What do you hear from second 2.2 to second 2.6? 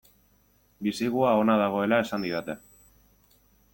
didate.